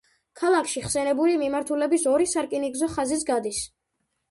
[0.39, 3.65] ქალაქში ხსენებული მიმართულების ორი სარკინიგზო ხაზიც გადის.